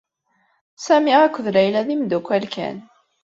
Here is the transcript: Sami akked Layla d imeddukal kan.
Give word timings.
Sami 0.85 1.11
akked 1.25 1.45
Layla 1.53 1.81
d 1.87 1.87
imeddukal 1.93 2.43
kan. 2.53 2.77